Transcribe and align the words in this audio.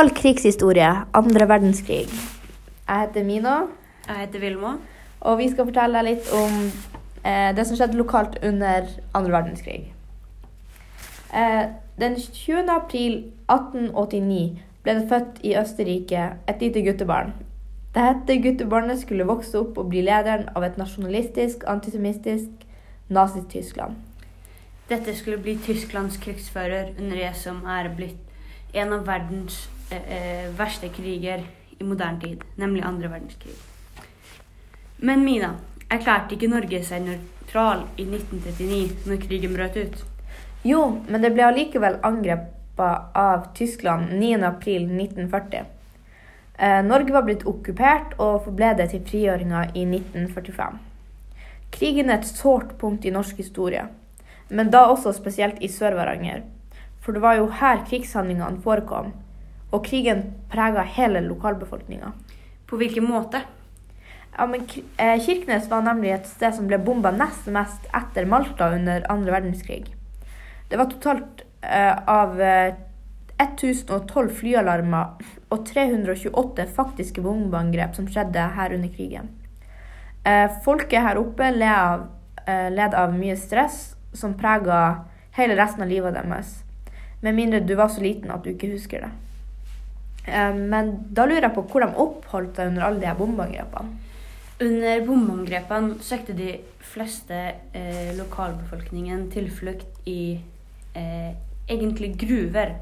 Halv 0.00 0.14
krigshistorie, 0.16 0.90
andre 1.12 1.48
verdenskrig. 1.48 2.06
Jeg 2.88 3.00
heter 3.00 3.24
Mina, 3.24 3.54
Jeg 4.08 4.16
heter 4.16 4.40
Vilma. 4.40 4.78
og 5.20 5.38
vi 5.38 5.48
skal 5.50 5.66
fortelle 5.68 5.98
deg 5.98 6.06
litt 6.06 6.28
om 6.32 6.54
eh, 7.24 7.50
det 7.52 7.66
som 7.68 7.76
skjedde 7.76 7.98
lokalt 7.98 8.38
under 8.42 8.86
andre 9.14 9.32
verdenskrig. 9.34 9.92
Eh, 11.36 11.66
den 12.00 12.16
20. 12.16 12.70
april 12.72 13.18
1889 13.52 14.62
ble 14.82 14.94
det 14.94 15.08
født 15.10 15.42
i 15.44 15.52
Østerrike 15.60 16.22
et 16.48 16.64
lite 16.64 16.80
guttebarn. 16.86 17.34
Dette 17.94 18.38
guttebarnet 18.40 19.02
skulle 19.02 19.26
vokse 19.28 19.60
opp 19.60 19.76
og 19.82 19.90
bli 19.92 20.00
lederen 20.06 20.48
av 20.56 20.64
et 20.64 20.78
nasjonalistisk, 20.80 21.66
antisemittisk 21.68 22.64
Nazi-Tyskland. 23.08 24.00
Dette 24.88 25.16
skulle 25.18 25.42
bli 25.44 25.58
Tysklands 25.66 26.16
krigsfører 26.16 26.94
under 26.96 27.20
det 27.20 27.34
som 27.36 27.60
er 27.68 27.92
blitt 27.92 28.72
en 28.72 28.96
av 28.96 29.04
verdens 29.04 29.60
verste 30.56 30.88
kriger 30.94 31.42
i 31.80 31.84
moderne 31.84 32.20
tid, 32.20 32.44
nemlig 32.60 32.84
andre 32.86 33.08
verdenskrig. 33.08 33.56
Men 35.02 35.24
Mina, 35.24 35.54
erklærte 35.90 36.36
ikke 36.36 36.50
Norge 36.52 36.82
seg 36.86 37.04
nøytral 37.06 37.86
i 37.96 38.04
1939 38.06 39.08
når 39.08 39.20
krigen 39.24 39.56
brøt 39.56 39.78
ut? 39.80 40.02
Jo, 40.66 40.82
men 41.08 41.24
det 41.24 41.32
ble 41.32 41.46
allikevel 41.46 41.96
angrepet 42.04 43.16
av 43.16 43.48
Tyskland 43.56 44.12
9.4.1940. 44.20 45.64
Eh, 46.60 46.82
Norge 46.84 47.16
var 47.16 47.24
blitt 47.24 47.46
okkupert 47.48 48.18
og 48.18 48.44
forble 48.44 48.74
det 48.76 48.90
til 48.92 49.04
frigjøringa 49.08 49.64
i 49.72 49.86
1945. 49.88 50.76
Krigen 51.72 52.10
er 52.10 52.20
et 52.20 52.28
sårt 52.28 52.76
punkt 52.78 53.06
i 53.08 53.14
norsk 53.14 53.40
historie, 53.40 53.86
men 54.50 54.68
da 54.74 54.84
også 54.90 55.14
spesielt 55.16 55.62
i 55.64 55.70
Sør-Varanger. 55.72 56.42
For 57.00 57.16
det 57.16 57.24
var 57.24 57.38
jo 57.38 57.48
her 57.62 57.80
krigshandlingene 57.88 58.60
forekom, 58.60 59.14
og 59.70 59.84
krigen 59.86 60.26
prega 60.50 60.84
hele 60.96 61.22
lokalbefolkninga. 61.24 62.12
På 62.66 62.78
hvilken 62.80 63.06
måte? 63.06 63.42
Ja, 64.36 64.46
men 64.46 64.66
eh, 64.96 65.18
Kirkenes 65.22 65.68
var 65.70 65.82
nemlig 65.86 66.12
et 66.14 66.28
sted 66.30 66.54
som 66.56 66.68
ble 66.70 66.78
bomba 66.82 67.10
nest 67.14 67.48
mest 67.50 67.88
etter 67.96 68.28
Malta 68.30 68.70
under 68.76 69.06
andre 69.10 69.34
verdenskrig. 69.34 69.90
Det 70.70 70.78
var 70.78 70.90
totalt 70.92 71.42
eh, 71.66 71.96
av 72.08 72.40
eh, 72.40 72.78
1012 73.40 74.30
flyalarmer 74.36 75.20
og 75.50 75.64
328 75.66 76.66
faktiske 76.76 77.22
bombeangrep 77.24 77.96
som 77.96 78.08
skjedde 78.10 78.50
her 78.56 78.74
under 78.76 78.92
krigen. 78.92 79.32
Eh, 80.24 80.46
folket 80.64 81.02
her 81.02 81.18
oppe 81.18 81.50
led 81.54 81.72
av, 81.74 82.06
eh, 82.46 82.68
led 82.70 82.94
av 82.94 83.16
mye 83.16 83.36
stress 83.36 83.96
som 84.12 84.36
prega 84.38 85.04
hele 85.32 85.56
resten 85.56 85.82
av 85.82 85.88
livet 85.88 86.14
deres. 86.14 86.62
Med 87.20 87.34
mindre 87.34 87.60
du 87.60 87.74
var 87.74 87.88
så 87.88 88.00
liten 88.00 88.30
at 88.30 88.44
du 88.44 88.50
ikke 88.50 88.72
husker 88.72 89.00
det. 89.00 89.10
Eh, 90.26 90.54
men 90.56 90.92
da 91.14 91.26
lurer 91.28 91.48
jeg 91.48 91.56
på 91.56 91.66
hvor 91.70 91.84
de 91.84 92.04
oppholdt 92.04 92.60
seg 92.60 92.72
under 92.72 92.86
alle 92.86 93.02
de 93.02 93.08
her 93.10 93.18
bombeangrepene. 93.18 93.98
Under 94.60 95.06
bombeangrepene 95.06 95.96
søkte 96.04 96.36
de 96.36 96.50
fleste 96.84 97.36
eh, 97.76 98.10
lokalbefolkningen 98.18 99.30
tilflukt 99.32 100.02
i 100.10 100.40
eh, 100.98 101.32
egentlig 101.70 102.12
gruver. 102.20 102.74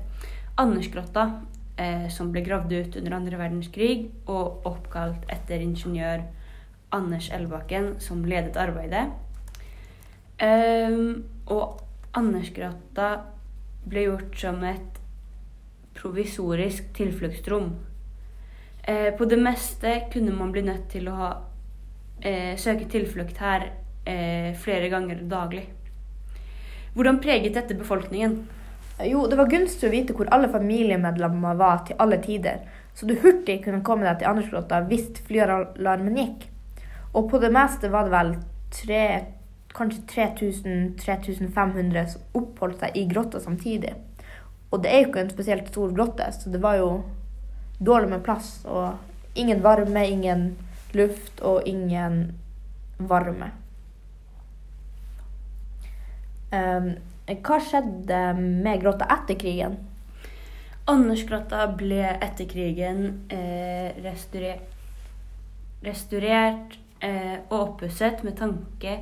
Andersgrotta, 0.58 1.28
eh, 1.76 2.08
som 2.10 2.32
ble 2.34 2.42
gravd 2.46 2.74
ut 2.74 2.98
under 2.98 3.16
andre 3.20 3.38
verdenskrig 3.38 4.08
og 4.26 4.66
oppkalt 4.66 5.28
etter 5.30 5.62
ingeniør 5.62 6.24
Anders 6.90 7.28
Elbakken, 7.30 7.94
som 8.00 8.24
ledet 8.24 8.56
arbeidet. 8.56 9.06
Ehm, 10.40 11.24
og 11.46 11.82
Andersgrotta 12.16 13.10
ble 13.88 14.06
gjort 14.06 14.38
som 14.40 14.62
et 14.64 15.02
provisorisk 15.94 16.92
tilfluktsrom. 16.96 17.70
Eh, 18.82 19.14
på 19.14 19.24
det 19.24 19.36
meste 19.36 20.02
kunne 20.12 20.32
man 20.32 20.52
bli 20.52 20.62
nødt 20.62 20.88
til 20.92 21.08
å 21.08 21.16
ha, 21.16 21.32
eh, 22.20 22.56
søke 22.56 22.88
tilflukt 22.88 23.36
her 23.38 23.70
eh, 24.06 24.54
flere 24.56 24.88
ganger 24.88 25.20
daglig. 25.28 25.66
Hvordan 26.94 27.20
preget 27.20 27.54
dette 27.54 27.74
befolkningen? 27.74 28.38
Jo, 29.04 29.26
det 29.30 29.36
var 29.38 29.46
gunstig 29.46 29.86
å 29.86 29.92
vite 29.92 30.14
hvor 30.16 30.30
alle 30.34 30.48
familiemedlemmer 30.50 31.58
var 31.60 31.84
til 31.86 32.00
alle 32.02 32.16
tider, 32.18 32.64
så 32.94 33.06
du 33.06 33.14
hurtig 33.14 33.60
kunne 33.64 33.84
komme 33.86 34.08
deg 34.08 34.18
til 34.18 34.30
Andersgrotta 34.32 34.80
hvis 34.88 35.12
flyalarmen 35.28 36.16
gikk. 36.18 36.48
Og 37.14 37.28
på 37.30 37.38
det 37.38 37.52
meste 37.54 37.92
var 37.92 38.08
det 38.08 38.14
vel 38.16 38.32
tre, 38.74 39.04
kanskje 39.76 40.02
3000-3500 40.10 42.08
som 42.14 42.40
oppholdt 42.40 42.82
seg 42.82 42.96
i 42.96 43.06
grotta 43.12 43.40
samtidig. 43.44 43.94
Og 44.70 44.82
det 44.82 44.90
er 44.90 45.02
jo 45.02 45.08
ikke 45.08 45.24
en 45.24 45.32
spesielt 45.32 45.68
stor 45.72 45.92
grotte, 45.96 46.26
så 46.32 46.50
det 46.52 46.60
var 46.62 46.76
jo 46.80 46.90
dårlig 47.78 48.10
med 48.12 48.24
plass. 48.24 48.58
Og 48.68 49.38
ingen 49.38 49.62
varme, 49.64 50.04
ingen 50.08 50.50
luft 50.96 51.40
og 51.40 51.68
ingen 51.68 52.34
varme. 52.98 53.52
Um, 56.52 56.94
hva 57.28 57.58
skjedde 57.60 58.18
med 58.40 58.80
grotta 58.82 59.08
etter 59.18 59.36
krigen? 59.40 59.76
Andersgrotta 60.88 61.66
ble 61.76 62.00
etter 62.16 62.48
krigen 62.48 63.02
eh, 63.28 63.92
restaurert, 64.00 64.70
restaurert 65.84 66.78
eh, 67.04 67.34
og 67.50 67.58
oppusset 67.58 68.22
med 68.24 68.38
tanke 68.38 68.94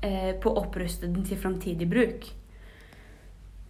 eh, 0.00 0.30
på 0.40 0.48
å 0.48 0.62
oppruste 0.62 1.10
den 1.10 1.26
til 1.28 1.36
framtidig 1.42 1.90
bruk. 1.90 2.30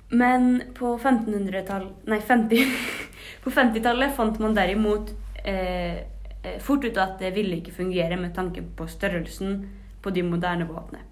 Men 0.08 0.62
på 0.74 0.94
1500-tallet 0.96 2.06
nei, 2.08 2.20
50 2.24 2.62
på 3.44 3.52
50-tallet 3.52 4.14
fant 4.16 4.38
man 4.40 4.56
derimot 4.56 5.12
eh, 5.44 5.98
eh, 6.42 6.56
fort 6.64 6.84
ut 6.84 6.96
at 6.96 7.18
det 7.20 7.34
ville 7.36 7.58
ikke 7.58 7.76
fungere 7.82 8.16
med 8.16 8.32
tanke 8.36 8.62
på 8.62 8.88
størrelsen 8.88 9.60
på 10.02 10.14
de 10.14 10.24
moderne 10.24 10.64
båtene. 10.68 11.04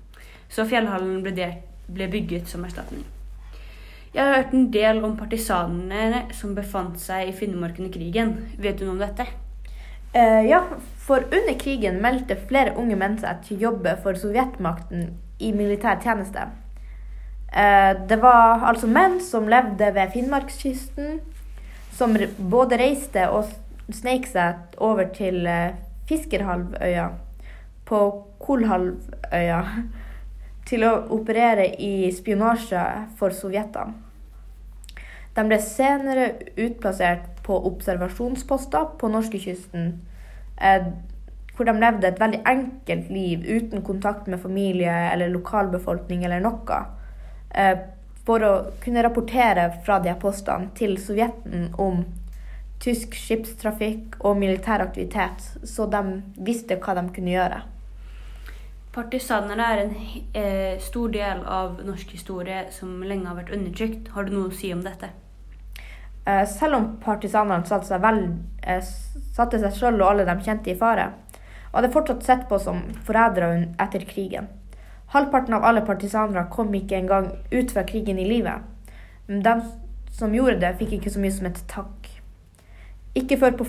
Så 0.49 0.65
fjellhallen 0.69 1.21
ble, 1.25 1.34
delt, 1.37 1.67
ble 1.93 2.09
bygget 2.09 2.49
som 2.49 2.65
erstatning. 2.65 3.05
Jeg 4.15 4.25
har 4.25 4.39
hørt 4.39 4.55
en 4.57 4.71
del 4.73 5.03
om 5.05 5.17
partisanene 5.19 6.23
som 6.33 6.55
befant 6.57 6.97
seg 7.03 7.28
i 7.28 7.34
Finnmark 7.37 7.77
under 7.83 7.93
krigen. 7.93 8.31
Vet 8.57 8.78
du 8.78 8.87
noe 8.87 8.95
om 8.95 9.03
dette? 9.03 9.27
Eh, 10.17 10.47
ja, 10.49 10.63
for 11.05 11.27
under 11.27 11.59
krigen 11.61 11.99
meldte 12.01 12.39
flere 12.49 12.73
unge 12.81 12.97
menn 12.97 13.19
seg 13.21 13.43
til 13.45 13.59
å 13.59 13.65
jobbe 13.67 13.99
for 14.01 14.17
sovjetmakten 14.17 15.11
i 15.45 15.51
militær 15.53 16.01
tjeneste. 16.01 16.47
Eh, 17.56 18.06
det 18.09 18.17
var 18.21 18.67
altså 18.69 18.89
menn 18.91 19.17
som 19.25 19.47
levde 19.49 19.89
ved 19.97 20.11
Finnmarkskysten, 20.12 21.21
som 21.97 22.17
både 22.37 22.77
reiste 22.77 23.22
og 23.33 23.49
sneik 23.97 24.27
seg 24.28 24.77
over 24.77 25.09
til 25.17 25.47
eh, 25.49 25.78
Fiskerhalvøya 26.11 27.06
på 27.89 28.00
Kolhalvøya 28.45 29.62
til 30.69 30.84
å 30.84 30.91
operere 31.16 31.71
i 31.81 32.11
spionasje 32.12 32.83
for 33.16 33.33
sovjetene. 33.33 34.03
De 35.37 35.45
ble 35.45 35.56
senere 35.61 36.27
utplassert 36.61 37.41
på 37.45 37.56
observasjonsposter 37.71 38.93
på 39.00 39.11
norskekysten, 39.12 39.91
eh, 40.61 40.93
hvor 41.56 41.69
de 41.69 41.77
levde 41.81 42.09
et 42.09 42.21
veldig 42.21 42.43
enkelt 42.53 43.09
liv 43.12 43.49
uten 43.49 43.84
kontakt 43.84 44.28
med 44.28 44.45
familie 44.45 44.93
eller 45.15 45.33
lokalbefolkning 45.33 46.25
eller 46.28 46.45
noe, 46.45 46.81
for 48.27 48.43
å 48.43 48.53
kunne 48.83 49.03
rapportere 49.07 49.69
fra 49.87 50.01
de 50.03 50.11
her 50.11 50.19
postene 50.21 50.73
til 50.77 50.97
Sovjeten 51.01 51.71
om 51.81 52.03
tysk 52.83 53.15
skipstrafikk 53.17 54.19
og 54.21 54.37
militær 54.41 54.84
aktivitet, 54.84 55.45
så 55.65 55.87
de 55.91 56.03
visste 56.45 56.79
hva 56.83 56.97
de 56.99 57.07
kunne 57.15 57.33
gjøre. 57.33 57.62
Partisanene 58.97 59.65
er 59.73 59.83
en 59.83 59.95
eh, 60.33 60.79
stor 60.81 61.11
del 61.12 61.43
av 61.45 61.83
norsk 61.84 62.15
historie 62.17 62.62
som 62.73 63.03
lenge 63.05 63.29
har 63.29 63.37
vært 63.37 63.53
undertrykt. 63.53 64.09
Har 64.15 64.25
du 64.25 64.33
noe 64.33 64.49
å 64.49 64.57
si 64.57 64.71
om 64.73 64.81
dette? 64.84 65.11
Eh, 66.25 66.45
Selv 66.49 66.78
om 66.78 66.87
partisanene 67.03 67.69
satte 67.69 67.91
seg, 67.91 68.01
vel, 68.01 68.23
eh, 68.65 68.81
satte 69.37 69.60
seg 69.60 69.77
selv 69.77 70.01
og 70.01 70.09
alle 70.15 70.25
de 70.28 70.37
kjente 70.47 70.72
i 70.72 70.78
fare, 70.81 71.10
var 71.75 71.84
det 71.84 71.92
fortsatt 71.92 72.25
sett 72.25 72.47
på 72.49 72.57
som 72.63 72.81
forrædere 73.04 73.66
etter 73.84 74.07
krigen. 74.09 74.49
Halvparten 75.14 75.54
av 75.54 75.64
alle 75.64 75.84
partisanere 75.86 76.48
kom 76.50 76.74
ikke 76.74 76.98
engang 76.98 77.30
ut 77.50 77.72
fra 77.72 77.84
krigen 77.86 78.18
i 78.18 78.26
livet. 78.28 78.64
Men 79.26 79.42
de 79.42 79.54
som 80.18 80.34
gjorde 80.34 80.58
det, 80.62 80.74
fikk 80.80 80.97
ikke 80.97 81.12
så 81.14 81.22
mye 81.22 81.34
som 81.34 81.47
et 81.47 81.60
takk. 81.70 82.08
Ikke 83.16 83.38
før 83.41 83.54
på 83.60 83.66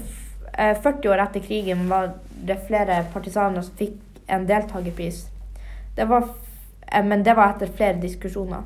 eh, 0.54 0.74
40 0.74 1.12
år 1.14 1.24
etter 1.28 1.44
krigen 1.46 1.86
var 1.92 2.16
det 2.48 2.58
flere 2.68 3.04
partisaner 3.14 3.66
som 3.66 3.78
fikk 3.78 4.00
en 4.28 4.48
deltakerpris. 4.50 5.28
Eh, 5.98 7.06
men 7.06 7.24
det 7.24 7.36
var 7.38 7.54
etter 7.54 7.72
flere 7.72 8.02
diskusjoner. 8.02 8.66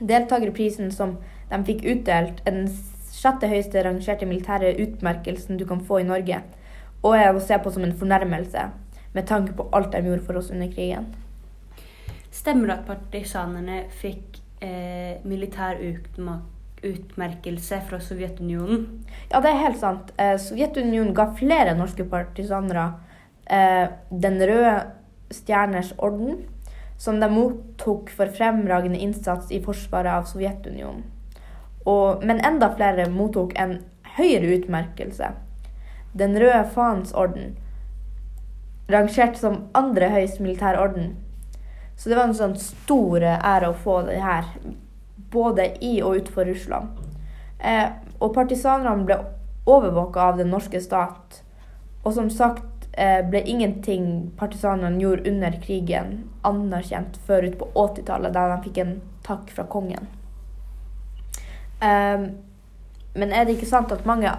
Deltakerprisen 0.00 0.90
som 0.92 1.18
de 1.50 1.60
fikk 1.68 1.84
utdelt, 1.84 2.40
er 2.46 2.56
den 2.56 2.70
sjette 3.14 3.48
høyeste 3.48 3.84
rangerte 3.84 4.26
militære 4.26 4.74
utmerkelsen 4.82 5.60
du 5.60 5.66
kan 5.68 5.84
få 5.84 6.00
i 6.02 6.08
Norge, 6.08 6.40
og 7.04 7.18
er 7.18 7.30
å 7.30 7.42
se 7.42 7.58
på 7.60 7.70
som 7.70 7.84
en 7.86 7.94
fornærmelse 7.96 8.64
med 9.14 9.28
tanke 9.28 9.54
på 9.54 9.68
alt 9.72 9.92
de 9.92 10.02
gjorde 10.02 10.26
for 10.26 10.40
oss 10.40 10.50
under 10.50 10.72
krigen. 10.72 11.12
Stemmer 12.44 12.68
det 12.68 12.74
at 12.74 12.88
partisanene 12.90 13.76
fikk 14.02 14.36
eh, 14.60 15.14
militær 15.24 15.78
utmerkelse 16.84 17.78
fra 17.88 18.00
Sovjetunionen. 18.04 18.82
Ja, 19.30 19.40
det 19.40 19.48
er 19.48 19.62
helt 19.62 19.80
sant. 19.80 20.10
Eh, 20.20 20.34
Sovjetunionen 20.36 21.14
ga 21.16 21.30
flere 21.38 21.72
norske 21.78 22.04
partisanere 22.04 22.84
eh, 23.48 23.88
Den 24.10 24.36
røde 24.44 24.74
stjerners 25.32 25.94
orden, 25.96 26.44
som 27.00 27.16
de 27.16 27.30
mottok 27.32 28.12
for 28.12 28.28
fremragende 28.36 29.00
innsats 29.00 29.48
i 29.48 29.62
forsvaret 29.64 30.12
av 30.12 30.28
Sovjetunionen. 30.28 31.00
Og, 31.88 32.20
men 32.28 32.44
enda 32.44 32.74
flere 32.76 33.08
mottok 33.08 33.56
en 33.56 33.78
høyere 34.18 34.58
utmerkelse. 34.58 35.32
Den 36.12 36.36
røde 36.36 36.66
faens 36.76 37.16
orden, 37.16 37.54
rangert 38.92 39.40
som 39.40 39.62
andre 39.72 40.12
høyest 40.12 40.44
militær 40.44 40.76
orden. 40.76 41.14
Så 41.96 42.08
det 42.08 42.18
var 42.18 42.28
en 42.28 42.36
sånn 42.36 42.56
stor 42.58 43.22
ære 43.24 43.70
å 43.70 43.78
få 43.84 44.00
det 44.08 44.18
her, 44.22 44.48
både 45.34 45.70
i 45.84 45.96
og 46.02 46.18
utenfor 46.20 46.48
Russland. 46.50 47.00
Eh, 47.58 47.88
og 48.20 48.34
partisanene 48.34 49.06
ble 49.06 49.18
overvåka 49.66 50.20
av 50.20 50.38
den 50.38 50.50
norske 50.52 50.80
stat. 50.82 51.40
Og 52.04 52.12
som 52.16 52.28
sagt 52.30 52.88
eh, 52.92 53.22
ble 53.26 53.40
ingenting 53.48 54.30
partisanene 54.38 55.00
gjorde 55.00 55.30
under 55.30 55.56
krigen, 55.62 56.16
anerkjent 56.44 57.16
før 57.26 57.48
ut 57.48 57.58
på 57.60 57.70
80-tallet, 57.72 58.34
da 58.34 58.48
de 58.52 58.60
fikk 58.66 58.82
en 58.82 58.96
takk 59.24 59.50
fra 59.54 59.66
kongen. 59.70 60.10
Eh, 61.80 62.28
men 63.14 63.32
er 63.32 63.46
det 63.46 63.56
ikke 63.56 63.70
sant 63.70 63.92
at 63.94 64.06
mange 64.08 64.30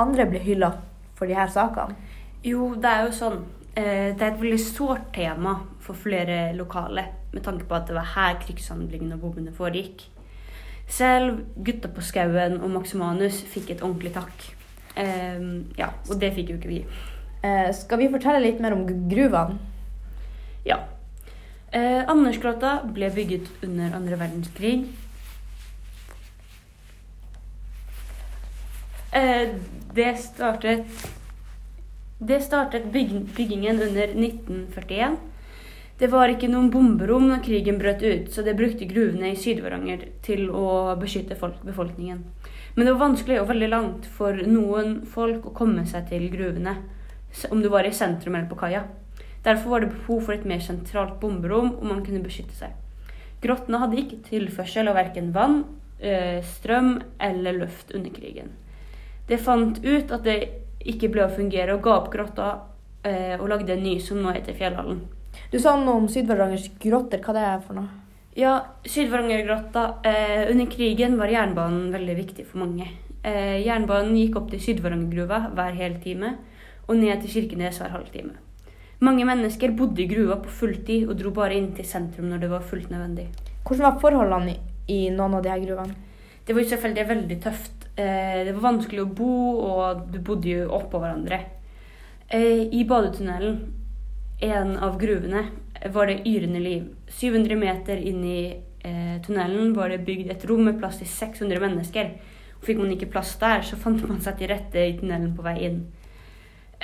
andre 0.00 0.26
blir 0.26 0.42
hylla 0.42 0.74
for 1.14 1.30
de 1.30 1.38
her 1.38 1.50
sakene? 1.52 1.96
Jo, 2.44 2.74
det 2.76 2.90
er 2.90 3.06
jo 3.06 3.12
sånn. 3.16 3.44
Eh, 3.74 4.14
det 4.14 4.22
er 4.22 4.28
et 4.30 4.38
veldig 4.38 4.60
sårt 4.62 5.08
tema 5.16 5.56
for 5.82 5.98
flere 5.98 6.52
lokale, 6.54 7.08
med 7.32 7.42
tanke 7.42 7.66
på 7.66 7.74
at 7.74 7.88
det 7.88 7.96
var 7.96 8.12
her 8.14 8.36
krigshandlingene 8.38 9.16
og 9.16 9.24
bombene 9.24 9.54
foregikk. 9.54 10.04
Selv 10.86 11.40
gutta 11.66 11.90
på 11.90 12.04
skauen 12.04 12.60
og 12.60 12.70
Max 12.70 12.94
Manus 12.94 13.40
fikk 13.50 13.72
et 13.74 13.82
ordentlig 13.82 14.12
takk. 14.14 14.44
Um, 14.94 15.72
ja, 15.78 15.88
og 16.06 16.20
det 16.20 16.30
fikk 16.36 16.52
jo 16.52 16.58
ikke 16.60 16.70
vi. 16.70 16.82
Uh, 17.42 17.72
skal 17.74 17.98
vi 17.98 18.10
fortelle 18.12 18.44
litt 18.44 18.60
mer 18.62 18.76
om 18.76 18.84
gruvene? 18.86 19.58
Ja. 20.68 20.78
Uh, 21.74 22.04
Andersgrotta 22.12 22.76
ble 22.94 23.10
bygget 23.10 23.50
under 23.66 23.96
andre 23.98 24.20
verdenskrig. 24.20 24.84
Uh, 29.10 29.58
det 29.98 30.14
startet 30.22 30.86
Det 32.18 32.40
startet 32.40 32.92
bygg, 32.92 33.10
byggingen 33.36 33.82
under 33.82 34.08
1941. 34.08 35.16
Det 35.98 36.06
var 36.10 36.30
ikke 36.30 36.46
noen 36.50 36.70
bomberom 36.70 37.26
når 37.26 37.42
krigen 37.42 37.78
brøt 37.78 38.02
ut, 38.02 38.30
så 38.30 38.42
det 38.46 38.54
brukte 38.58 38.86
gruvene 38.86 39.32
i 39.32 39.38
Syd-Varanger 39.38 40.08
til 40.22 40.46
å 40.50 40.94
beskytte 40.98 41.34
folk, 41.38 41.60
befolkningen. 41.66 42.22
Men 42.74 42.86
det 42.86 42.94
var 42.94 43.02
vanskelig 43.08 43.40
og 43.40 43.50
veldig 43.50 43.70
langt 43.70 44.06
for 44.06 44.38
noen 44.46 45.00
folk 45.10 45.46
å 45.50 45.54
komme 45.58 45.86
seg 45.90 46.08
til 46.10 46.26
gruvene, 46.30 46.76
om 47.50 47.62
du 47.62 47.70
var 47.70 47.86
i 47.86 47.94
sentrum 47.94 48.34
eller 48.34 48.50
på 48.50 48.58
kaia. 48.62 48.86
Derfor 49.44 49.74
var 49.74 49.84
det 49.84 49.92
behov 49.92 50.26
for 50.26 50.38
et 50.38 50.46
mer 50.46 50.62
sentralt 50.62 51.18
bomberom, 51.22 51.74
og 51.80 51.86
man 51.90 52.02
kunne 52.06 52.22
beskytte 52.22 52.54
seg. 52.58 52.74
Grottene 53.42 53.82
hadde 53.82 53.98
ikke 54.00 54.22
tilførsel 54.30 54.88
av 54.88 54.98
verken 55.02 55.32
vann, 55.34 55.64
eh, 56.00 56.42
strøm 56.42 57.00
eller 57.20 57.58
luft 57.58 57.90
under 57.94 58.10
krigen. 58.10 58.54
Det 59.26 59.40
fant 59.40 59.82
ut 59.84 60.10
at 60.12 60.22
det 60.22 60.63
ikke 60.84 61.10
ble 61.12 61.24
å 61.26 61.32
fungere, 61.32 61.74
og 61.74 61.84
ga 61.84 61.98
opp 61.98 62.10
grotta 62.12 62.48
eh, 63.06 63.36
og 63.38 63.48
lagde 63.50 63.76
en 63.76 63.84
ny 63.84 63.98
som 64.02 64.20
nå 64.22 64.34
heter 64.36 64.56
Fjellhallen. 64.58 65.02
Du 65.50 65.58
sa 65.58 65.74
noe 65.78 65.98
om 65.98 66.08
Syd-Varangers 66.10 66.70
grotter. 66.82 67.22
Hva 67.24 67.34
det 67.36 67.44
er 67.48 67.62
for 67.64 67.78
noe? 67.78 67.88
Ja, 68.38 68.54
Syd-Varangergrotta. 68.86 69.84
Eh, 70.06 70.50
under 70.50 70.70
krigen 70.70 71.18
var 71.18 71.32
jernbanen 71.32 71.92
veldig 71.94 72.16
viktig 72.20 72.46
for 72.48 72.64
mange. 72.64 72.88
Eh, 73.24 73.60
jernbanen 73.64 74.16
gikk 74.18 74.40
opp 74.40 74.50
til 74.52 74.62
Syd-Varangergruva 74.62 75.54
hver 75.54 75.78
hel 75.78 76.00
time, 76.02 76.36
og 76.88 76.98
ned 77.00 77.22
til 77.22 77.38
Kirkenes 77.38 77.78
hver 77.80 77.94
halvtime. 77.94 78.34
Mange 79.04 79.24
mennesker 79.26 79.72
bodde 79.76 80.04
i 80.04 80.08
gruva 80.08 80.36
på 80.42 80.52
fulltid 80.60 81.08
og 81.08 81.18
dro 81.18 81.32
bare 81.34 81.56
inn 81.58 81.72
til 81.76 81.86
sentrum 81.88 82.28
når 82.30 82.44
det 82.44 82.50
var 82.52 82.64
fullt 82.64 82.92
nødvendig. 82.92 83.26
Hvordan 83.64 83.86
var 83.86 84.00
forholdene 84.00 84.54
i, 84.88 85.08
noen 85.10 85.38
av 85.38 85.42
de 85.44 85.50
her 85.50 85.62
gruvene? 85.64 85.96
Det 86.44 86.54
var 86.56 86.68
selvfølgelig 86.68 87.08
veldig 87.08 87.38
tøft. 87.44 87.83
Eh, 87.96 88.44
det 88.44 88.52
var 88.56 88.72
vanskelig 88.72 89.04
å 89.04 89.10
bo, 89.14 89.34
og 89.62 90.06
du 90.10 90.18
bodde 90.24 90.50
jo 90.50 90.66
oppå 90.74 90.98
hverandre. 90.98 91.38
Eh, 92.26 92.66
I 92.74 92.82
badetunnelen, 92.90 93.60
en 94.42 94.72
av 94.82 94.96
gruvene, 94.98 95.44
var 95.94 96.10
det 96.10 96.24
yrende 96.26 96.62
liv. 96.62 96.88
700 97.06 97.58
meter 97.60 98.00
inn 98.00 98.24
i 98.26 98.40
eh, 98.82 99.20
tunnelen 99.22 99.74
var 99.76 99.92
det 99.92 100.02
bygd 100.06 100.32
et 100.32 100.46
rom 100.50 100.64
med 100.66 100.80
plass 100.80 100.98
til 100.98 101.10
600 101.10 101.62
mennesker. 101.62 102.10
Fikk 102.64 102.80
man 102.80 102.90
ikke 102.96 103.12
plass 103.12 103.36
der, 103.38 103.62
så 103.62 103.78
fant 103.78 104.02
man 104.08 104.18
seg 104.24 104.40
til 104.40 104.50
rette 104.50 104.80
i 104.80 104.96
tunnelen 104.98 105.36
på 105.36 105.44
vei 105.46 105.58
inn. 105.68 105.84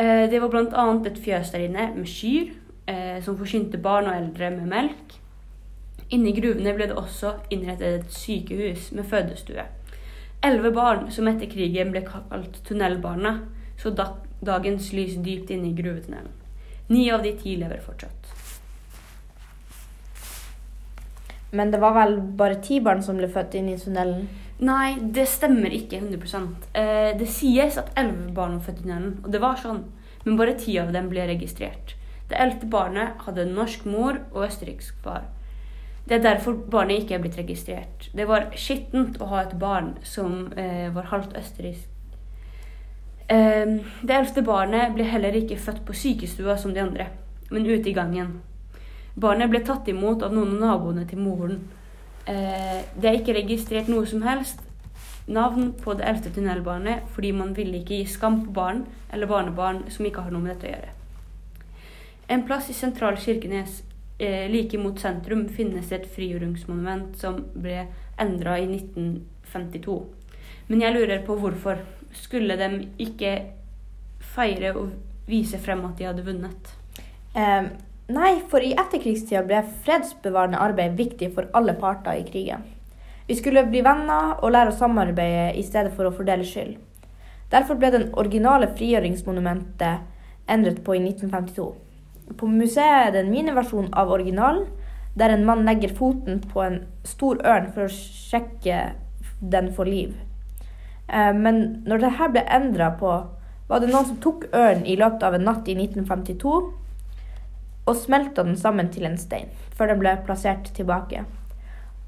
Det 0.00 0.38
var 0.40 0.48
bl.a. 0.48 0.84
et 1.08 1.18
fjøs 1.20 1.50
der 1.52 1.64
inne 1.66 1.88
med 1.92 2.08
kyr, 2.08 2.52
som 3.24 3.36
forsynte 3.36 3.80
barn 3.82 4.06
og 4.08 4.14
eldre 4.14 4.48
med 4.54 4.70
melk. 4.70 5.16
Inni 6.14 6.32
gruvene 6.36 6.72
ble 6.76 6.86
det 6.88 6.96
også 6.96 7.34
innrettet 7.52 7.98
et 7.98 8.14
sykehus 8.16 8.92
med 8.96 9.08
fødestue. 9.10 9.66
Elleve 10.42 10.70
barn 10.72 11.10
som 11.12 11.28
etter 11.28 11.50
krigen 11.50 11.90
ble 11.92 12.00
kalt 12.06 12.62
tunnelbarna, 12.64 13.38
så 13.80 13.92
dagens 14.40 14.92
lys 14.96 15.18
dypt 15.20 15.50
inne 15.52 15.68
i 15.70 15.76
gruvetunnelen. 15.76 16.32
Ni 16.90 17.10
av 17.12 17.22
de 17.22 17.34
ti 17.38 17.56
lever 17.60 17.82
fortsatt. 17.84 18.30
Men 21.50 21.70
det 21.70 21.80
var 21.82 21.94
vel 21.94 22.16
bare 22.38 22.60
ti 22.62 22.80
barn 22.80 23.02
som 23.02 23.18
ble 23.18 23.28
født 23.30 23.56
inn 23.58 23.68
i 23.72 23.78
tunnelen? 23.78 24.28
Nei, 24.64 24.96
det 25.00 25.26
stemmer 25.28 25.72
ikke 25.72 26.02
100 26.02 26.40
eh, 26.76 27.16
Det 27.16 27.28
sies 27.32 27.78
at 27.80 27.94
elleve 27.98 28.28
barn 28.36 28.58
var 28.58 28.66
født 28.66 28.82
i 28.82 28.84
tunnelen, 28.84 29.14
og 29.24 29.32
det 29.32 29.40
var 29.42 29.60
sånn. 29.60 29.84
Men 30.24 30.36
bare 30.40 30.56
ti 30.60 30.76
av 30.80 30.92
dem 30.94 31.08
ble 31.12 31.26
registrert. 31.30 31.96
Det 32.30 32.38
eldste 32.38 32.68
barnet 32.70 33.24
hadde 33.26 33.48
norsk 33.48 33.86
mor 33.88 34.20
og 34.30 34.44
østerriksk 34.46 35.00
far. 35.04 35.24
Det 36.10 36.16
er 36.16 36.22
derfor 36.24 36.56
barnet 36.70 37.04
ikke 37.04 37.14
er 37.14 37.20
blitt 37.22 37.36
registrert. 37.38 38.08
Det 38.10 38.24
var 38.26 38.48
skittent 38.58 39.20
å 39.22 39.28
ha 39.30 39.44
et 39.44 39.52
barn 39.60 39.92
som 40.02 40.48
eh, 40.58 40.88
var 40.90 41.06
halvt 41.12 41.36
østerriksk. 41.38 41.84
Eh, 43.30 43.76
det 44.02 44.16
eldste 44.16 44.42
barnet 44.42 44.90
ble 44.96 45.06
heller 45.06 45.36
ikke 45.38 45.58
født 45.62 45.84
på 45.86 45.94
sykestua 45.94 46.56
som 46.58 46.72
de 46.74 46.82
andre, 46.82 47.06
men 47.54 47.68
ute 47.68 47.92
i 47.92 47.94
gangen. 47.94 48.40
Barnet 49.14 49.52
ble 49.52 49.60
tatt 49.62 49.86
imot 49.92 50.24
av 50.26 50.34
noen 50.34 50.56
av 50.56 50.64
naboene 50.64 51.04
til 51.06 51.22
moren. 51.22 51.60
Eh, 52.26 52.80
det 52.98 53.06
er 53.06 53.20
ikke 53.20 53.36
registrert 53.38 53.86
noe 53.92 54.08
som 54.10 54.26
helst 54.26 54.66
navn 55.30 55.70
på 55.78 55.94
det 55.94 56.08
eldste 56.10 56.32
tunnelbarnet 56.34 57.06
fordi 57.14 57.30
man 57.38 57.52
ville 57.54 57.84
ikke 57.84 58.00
gi 58.00 58.08
skam 58.10 58.40
på 58.48 58.56
barn 58.56 58.82
eller 59.12 59.30
barnebarn 59.30 59.84
som 59.94 60.10
ikke 60.10 60.26
har 60.26 60.34
noe 60.34 60.42
med 60.42 60.56
dette 60.56 60.66
å 60.66 60.74
gjøre. 60.74 60.90
En 62.34 62.42
plass 62.50 62.66
i 62.70 62.74
sentral 62.74 63.14
Kirkenes 63.22 63.84
like 64.20 64.78
mot 64.78 64.98
sentrum 65.00 65.46
finnes 65.48 65.92
et 65.96 66.04
frigjøringsmonument 66.12 67.14
som 67.16 67.38
ble 67.56 67.86
endra 68.20 68.58
i 68.60 68.66
1952. 68.68 69.94
Men 70.68 70.84
jeg 70.84 70.94
lurer 70.94 71.22
på 71.26 71.38
hvorfor. 71.40 71.80
Skulle 72.12 72.56
de 72.58 72.68
ikke 73.02 73.30
feire 74.34 74.74
og 74.74 74.90
vise 75.30 75.58
frem 75.62 75.84
at 75.86 75.96
de 75.98 76.08
hadde 76.08 76.26
vunnet? 76.26 76.74
Eh, 77.34 77.70
nei, 78.10 78.32
for 78.50 78.62
i 78.62 78.74
etterkrigstida 78.74 79.42
ble 79.46 79.62
fredsbevarende 79.86 80.60
arbeid 80.60 80.96
viktig 80.98 81.30
for 81.34 81.50
alle 81.54 81.76
parter 81.78 82.18
i 82.18 82.26
krigen. 82.26 82.66
Vi 83.26 83.36
skulle 83.38 83.62
bli 83.70 83.82
venner 83.86 84.40
og 84.42 84.50
lære 84.50 84.72
å 84.72 84.78
samarbeide 84.78 85.52
i 85.58 85.62
stedet 85.66 85.94
for 85.94 86.08
å 86.08 86.14
fordele 86.14 86.46
skyld. 86.46 86.78
Derfor 87.50 87.78
ble 87.78 87.90
den 87.94 88.08
originale 88.18 88.70
frigjøringsmonumentet 88.74 90.50
endret 90.50 90.82
på 90.86 90.96
i 90.96 91.02
1952. 91.02 91.68
På 92.36 92.46
museet 92.46 93.08
er 93.08 93.12
det 93.14 93.24
en 93.24 93.32
miniversjon 93.32 93.90
av 93.96 94.12
originalen, 94.12 94.66
der 95.18 95.34
en 95.34 95.44
mann 95.44 95.64
legger 95.66 95.94
foten 95.94 96.40
på 96.52 96.62
en 96.62 96.82
stor 97.04 97.40
ørn 97.46 97.70
for 97.74 97.88
å 97.88 97.94
sjekke 97.94 98.92
den 99.40 99.70
for 99.74 99.88
liv. 99.88 100.14
Eh, 101.08 101.32
men 101.34 101.82
når 101.88 102.04
dette 102.04 102.28
ble 102.34 102.44
endra 102.46 102.92
på, 103.00 103.14
var 103.70 103.82
det 103.82 103.90
noen 103.90 104.06
som 104.06 104.20
tok 104.22 104.48
ørnen 104.54 104.86
i 104.86 104.96
løpet 104.98 105.24
av 105.26 105.36
en 105.36 105.46
natt 105.46 105.68
i 105.70 105.76
1952 105.78 106.54
og 107.90 107.98
smelta 107.98 108.44
den 108.46 108.58
sammen 108.58 108.90
til 108.94 109.06
en 109.08 109.18
stein, 109.18 109.50
før 109.74 109.92
den 109.92 110.00
ble 110.02 110.14
plassert 110.26 110.70
tilbake. 110.76 111.24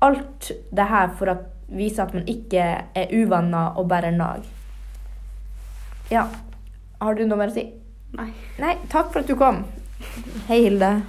Alt 0.03 0.51
dette 0.71 1.03
for 1.19 1.33
å 1.33 1.39
vise 1.73 2.03
at 2.03 2.15
man 2.15 2.27
ikke 2.29 2.65
er 2.99 3.15
uvanna 3.15 3.71
og 3.81 3.89
bærer 3.91 4.15
nag. 4.15 4.47
Ja, 6.13 6.27
har 7.01 7.15
du 7.17 7.25
noe 7.27 7.41
mer 7.41 7.51
å 7.51 7.57
si? 7.57 7.65
Nei. 8.19 8.29
Nei, 8.61 8.75
takk 8.93 9.15
for 9.15 9.23
at 9.23 9.31
du 9.31 9.39
kom. 9.39 9.63
Hei, 10.49 10.63
Hilde. 10.63 11.03